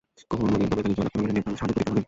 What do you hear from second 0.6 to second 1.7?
গভীরে তাদের জাল আটকে গেলে নেপাল